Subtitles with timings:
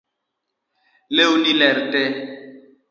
[1.15, 2.11] Lewni ler tee